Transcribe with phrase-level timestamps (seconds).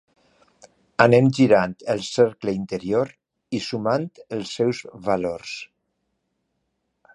[1.03, 3.13] Anem girant el cercle interior
[3.59, 5.55] i sumant els seus valors.